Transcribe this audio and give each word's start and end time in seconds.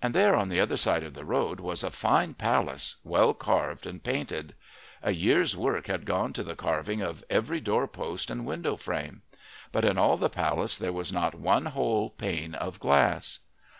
And 0.00 0.14
there 0.14 0.36
on 0.36 0.50
the 0.50 0.60
other 0.60 0.76
side 0.76 1.02
of 1.02 1.14
the 1.14 1.24
road 1.24 1.58
was 1.58 1.82
a 1.82 1.90
fine 1.90 2.34
palace, 2.34 2.94
well 3.02 3.34
carved 3.34 3.86
and 3.86 4.00
painted. 4.00 4.54
A 5.02 5.10
year's 5.10 5.56
work 5.56 5.88
had 5.88 6.04
gone 6.04 6.32
to 6.34 6.44
the 6.44 6.54
carving 6.54 7.00
of 7.00 7.24
every 7.28 7.58
doorpost 7.60 8.30
and 8.30 8.46
window 8.46 8.76
frame. 8.76 9.22
But 9.72 9.84
in 9.84 9.98
all 9.98 10.16
the 10.16 10.30
palace 10.30 10.78
there 10.78 10.92
was 10.92 11.10
not 11.12 11.34
one 11.34 11.66
whole 11.66 12.08
pane 12.10 12.54
of 12.54 12.78
glass. 12.78 13.40